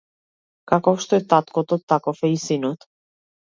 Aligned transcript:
Каков 0.71 1.03
што 1.05 1.21
е 1.23 1.25
таткото, 1.35 1.81
таков 1.95 2.27
е 2.29 2.33
и 2.41 2.43
синот. 2.49 2.93